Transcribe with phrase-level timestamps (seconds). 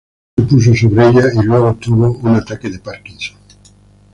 [0.35, 3.37] Se puso sobre ella y luego tuvo un ataque de Parkinson.